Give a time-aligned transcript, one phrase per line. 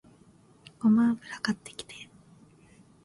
[0.79, 1.93] ごま油買ってきて